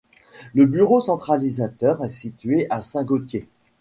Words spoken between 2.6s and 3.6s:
à Saint-Gaultier.